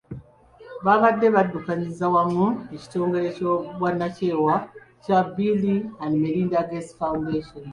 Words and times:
Babadde 0.85 1.27
baddukanyiza 1.35 2.05
wamu 2.13 2.47
ekitongole 2.75 3.27
ky'obwannakyewa 3.35 4.55
ekya 4.93 5.19
Bill 5.35 5.63
and 6.03 6.13
Melinda 6.21 6.59
Gates 6.69 6.89
Foundation. 6.99 7.63